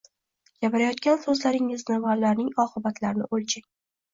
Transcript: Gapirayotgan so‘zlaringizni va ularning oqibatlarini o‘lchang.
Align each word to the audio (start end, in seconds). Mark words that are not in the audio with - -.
Gapirayotgan 0.63 1.21
so‘zlaringizni 1.27 1.99
va 2.07 2.17
ularning 2.23 2.51
oqibatlarini 2.67 3.29
o‘lchang. 3.39 3.71